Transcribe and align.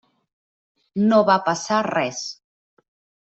No 1.11 1.19
va 1.27 1.35
passar 1.49 1.77
res. 1.89 2.21